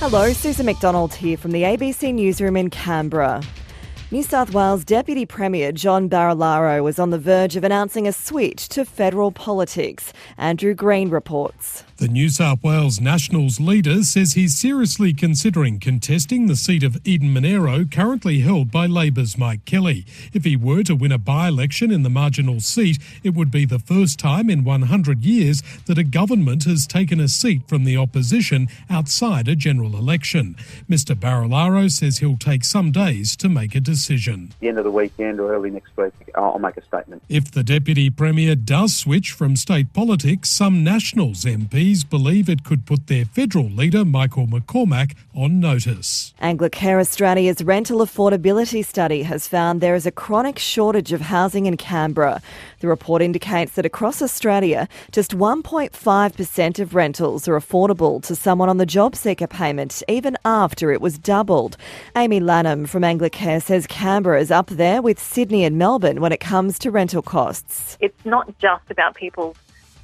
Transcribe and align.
Hello, 0.00 0.32
Susan 0.32 0.64
McDonald 0.64 1.12
here 1.12 1.36
from 1.36 1.50
the 1.50 1.64
ABC 1.64 2.14
Newsroom 2.14 2.56
in 2.56 2.70
Canberra. 2.70 3.42
New 4.10 4.22
South 4.22 4.54
Wales 4.54 4.82
Deputy 4.82 5.26
Premier 5.26 5.72
John 5.72 6.08
Barilaro 6.08 6.82
was 6.82 6.98
on 6.98 7.10
the 7.10 7.18
verge 7.18 7.54
of 7.54 7.64
announcing 7.64 8.08
a 8.08 8.12
switch 8.12 8.70
to 8.70 8.86
federal 8.86 9.30
politics. 9.30 10.14
Andrew 10.38 10.72
Green 10.72 11.10
reports. 11.10 11.84
The 12.00 12.08
New 12.08 12.30
South 12.30 12.64
Wales 12.64 12.98
Nationals 12.98 13.60
leader 13.60 14.02
says 14.04 14.32
he's 14.32 14.56
seriously 14.56 15.12
considering 15.12 15.78
contesting 15.78 16.46
the 16.46 16.56
seat 16.56 16.82
of 16.82 16.96
Eden 17.04 17.34
Monaro, 17.34 17.84
currently 17.84 18.40
held 18.40 18.70
by 18.70 18.86
Labor's 18.86 19.36
Mike 19.36 19.66
Kelly. 19.66 20.06
If 20.32 20.44
he 20.44 20.56
were 20.56 20.82
to 20.84 20.94
win 20.94 21.12
a 21.12 21.18
by 21.18 21.48
election 21.48 21.90
in 21.90 22.02
the 22.02 22.08
marginal 22.08 22.60
seat, 22.60 22.98
it 23.22 23.34
would 23.34 23.50
be 23.50 23.66
the 23.66 23.78
first 23.78 24.18
time 24.18 24.48
in 24.48 24.64
100 24.64 25.26
years 25.26 25.62
that 25.84 25.98
a 25.98 26.02
government 26.02 26.64
has 26.64 26.86
taken 26.86 27.20
a 27.20 27.28
seat 27.28 27.68
from 27.68 27.84
the 27.84 27.98
opposition 27.98 28.68
outside 28.88 29.46
a 29.46 29.54
general 29.54 29.94
election. 29.94 30.56
Mr. 30.88 31.14
Barilaro 31.14 31.90
says 31.90 32.16
he'll 32.16 32.38
take 32.38 32.64
some 32.64 32.92
days 32.92 33.36
to 33.36 33.50
make 33.50 33.74
a 33.74 33.80
decision. 33.80 34.54
the 34.60 34.68
end 34.68 34.78
of 34.78 34.84
the 34.84 34.90
weekend 34.90 35.38
or 35.38 35.52
early 35.52 35.68
next 35.68 35.94
week, 35.98 36.14
I'll 36.34 36.58
make 36.58 36.78
a 36.78 36.84
statement. 36.86 37.22
If 37.28 37.50
the 37.50 37.62
Deputy 37.62 38.08
Premier 38.08 38.54
does 38.54 38.96
switch 38.96 39.32
from 39.32 39.54
state 39.54 39.92
politics, 39.92 40.48
some 40.48 40.82
Nationals 40.82 41.44
MPs 41.44 41.89
believe 41.90 42.48
it 42.48 42.62
could 42.64 42.86
put 42.86 43.08
their 43.08 43.24
federal 43.24 43.68
leader, 43.68 44.04
Michael 44.04 44.46
McCormack, 44.46 45.14
on 45.34 45.58
notice. 45.58 46.32
Anglicare 46.40 47.00
Australia's 47.00 47.62
rental 47.62 47.98
affordability 47.98 48.84
study 48.84 49.24
has 49.24 49.48
found 49.48 49.80
there 49.80 49.96
is 49.96 50.06
a 50.06 50.12
chronic 50.12 50.58
shortage 50.58 51.12
of 51.12 51.20
housing 51.20 51.66
in 51.66 51.76
Canberra. 51.76 52.40
The 52.78 52.88
report 52.88 53.22
indicates 53.22 53.72
that 53.72 53.84
across 53.84 54.22
Australia, 54.22 54.88
just 55.10 55.36
1.5% 55.36 56.78
of 56.78 56.94
rentals 56.94 57.48
are 57.48 57.58
affordable 57.58 58.22
to 58.22 58.36
someone 58.36 58.68
on 58.68 58.76
the 58.76 58.86
job 58.86 59.16
seeker 59.16 59.48
payment, 59.48 60.02
even 60.08 60.36
after 60.44 60.92
it 60.92 61.00
was 61.00 61.18
doubled. 61.18 61.76
Amy 62.16 62.38
Lanham 62.38 62.86
from 62.86 63.02
Anglicare 63.02 63.60
says 63.60 63.86
Canberra 63.88 64.40
is 64.40 64.50
up 64.50 64.68
there 64.68 65.02
with 65.02 65.18
Sydney 65.18 65.64
and 65.64 65.76
Melbourne 65.76 66.20
when 66.20 66.32
it 66.32 66.40
comes 66.40 66.78
to 66.78 66.90
rental 66.90 67.22
costs. 67.22 67.98
It's 68.00 68.24
not 68.24 68.56
just 68.58 68.90
about 68.90 69.16
people's 69.16 69.56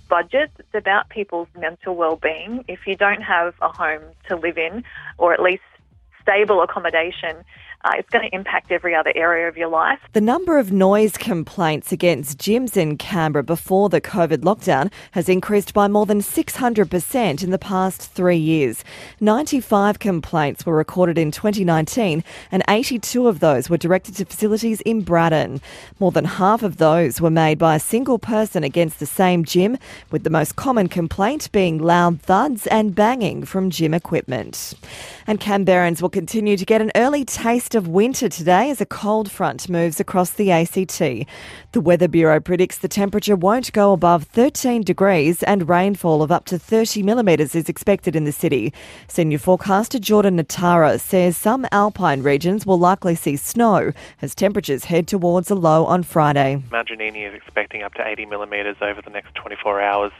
budgets, 0.08 0.52
it's 0.58 0.74
about 0.74 1.08
people's 1.08 1.48
mental 1.58 1.94
well-being. 1.96 2.64
If 2.68 2.86
you 2.86 2.96
don't 2.96 3.22
have 3.22 3.54
a 3.60 3.68
home 3.68 4.02
to 4.28 4.36
live 4.36 4.58
in, 4.58 4.84
or 5.18 5.32
at 5.32 5.40
least 5.40 5.62
stable 6.22 6.62
accommodation, 6.62 7.36
uh, 7.86 7.92
it's 7.96 8.10
going 8.10 8.28
to 8.28 8.34
impact 8.34 8.72
every 8.72 8.94
other 8.94 9.12
area 9.14 9.46
of 9.46 9.56
your 9.56 9.68
life. 9.68 10.00
The 10.12 10.20
number 10.20 10.58
of 10.58 10.72
noise 10.72 11.16
complaints 11.16 11.92
against 11.92 12.38
gyms 12.38 12.76
in 12.76 12.96
Canberra 12.96 13.44
before 13.44 13.88
the 13.88 14.00
COVID 14.00 14.38
lockdown 14.38 14.90
has 15.12 15.28
increased 15.28 15.72
by 15.72 15.86
more 15.86 16.04
than 16.04 16.20
600% 16.20 17.44
in 17.44 17.50
the 17.50 17.58
past 17.58 18.10
three 18.10 18.36
years. 18.36 18.82
95 19.20 20.00
complaints 20.00 20.66
were 20.66 20.74
recorded 20.74 21.16
in 21.16 21.30
2019, 21.30 22.24
and 22.50 22.62
82 22.68 23.28
of 23.28 23.38
those 23.38 23.70
were 23.70 23.76
directed 23.76 24.16
to 24.16 24.24
facilities 24.24 24.80
in 24.80 25.02
Braddon. 25.02 25.60
More 26.00 26.10
than 26.10 26.24
half 26.24 26.64
of 26.64 26.78
those 26.78 27.20
were 27.20 27.30
made 27.30 27.58
by 27.58 27.76
a 27.76 27.80
single 27.80 28.18
person 28.18 28.64
against 28.64 28.98
the 28.98 29.06
same 29.06 29.44
gym, 29.44 29.78
with 30.10 30.24
the 30.24 30.30
most 30.30 30.56
common 30.56 30.88
complaint 30.88 31.52
being 31.52 31.78
loud 31.78 32.20
thuds 32.22 32.66
and 32.66 32.96
banging 32.96 33.44
from 33.44 33.70
gym 33.70 33.94
equipment. 33.94 34.74
And 35.28 35.38
Canberrans 35.38 36.02
will 36.02 36.08
continue 36.08 36.56
to 36.56 36.64
get 36.64 36.80
an 36.80 36.90
early 36.96 37.24
taste 37.24 37.75
of 37.76 37.86
winter 37.86 38.28
today 38.28 38.70
as 38.70 38.80
a 38.80 38.86
cold 38.86 39.30
front 39.30 39.68
moves 39.68 40.00
across 40.00 40.30
the 40.30 40.50
ACT. 40.50 40.98
The 40.98 41.80
Weather 41.80 42.08
Bureau 42.08 42.40
predicts 42.40 42.78
the 42.78 42.88
temperature 42.88 43.36
won't 43.36 43.72
go 43.72 43.92
above 43.92 44.24
13 44.24 44.82
degrees 44.82 45.42
and 45.42 45.68
rainfall 45.68 46.22
of 46.22 46.32
up 46.32 46.46
to 46.46 46.58
30 46.58 47.02
millimetres 47.02 47.54
is 47.54 47.68
expected 47.68 48.16
in 48.16 48.24
the 48.24 48.32
city. 48.32 48.72
Senior 49.06 49.38
forecaster 49.38 49.98
Jordan 49.98 50.38
Notara 50.38 50.98
says 50.98 51.36
some 51.36 51.66
alpine 51.70 52.22
regions 52.22 52.66
will 52.66 52.78
likely 52.78 53.14
see 53.14 53.36
snow 53.36 53.92
as 54.20 54.34
temperatures 54.34 54.86
head 54.86 55.06
towards 55.06 55.50
a 55.50 55.54
low 55.54 55.84
on 55.84 56.02
Friday. 56.02 56.62
Mount 56.72 56.90
is 56.90 57.34
expecting 57.34 57.82
up 57.82 57.94
to 57.94 58.06
80 58.06 58.26
millimetres 58.26 58.76
over 58.80 59.02
the 59.02 59.10
next 59.10 59.34
24 59.34 59.80
hours. 59.80 60.12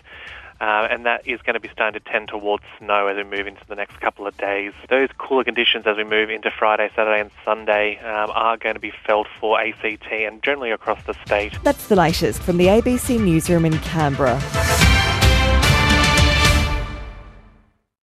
Uh, 0.61 0.89
and 0.91 1.05
that 1.05 1.27
is 1.27 1.41
going 1.43 1.55
to 1.55 1.61
be 1.61 1.69
starting 1.69 2.01
to 2.01 2.11
tend 2.11 2.29
towards 2.29 2.65
snow 2.79 3.07
as 3.09 3.17
we 3.17 3.25
move 3.25 3.47
into 3.47 3.61
the 3.69 3.75
next 3.75 4.01
couple 4.01 4.27
of 4.27 4.37
days. 4.37 4.73
Those 4.89 5.09
cooler 5.19 5.45
conditions 5.45 5.87
as 5.87 5.97
we 5.97 6.05
move 6.05 6.31
into 6.31 6.51
Friday, 6.51 6.91
Saturday, 6.95 7.21
and 7.21 7.31
Sunday 7.45 7.99
um, 7.99 8.31
are 8.35 8.57
going 8.57 8.75
to 8.75 8.81
be 8.81 8.93
felt 9.07 9.27
for 9.39 9.61
ACT 9.61 10.11
and 10.11 10.43
generally 10.43 10.71
across 10.71 11.03
the 11.05 11.15
state. 11.25 11.53
That's 11.63 11.89
the 11.89 11.97
latest 11.97 12.43
from 12.43 12.57
the 12.57 12.67
ABC 12.67 13.21
Newsroom 13.21 13.65
in 13.65 13.79
Canberra. 13.81 14.41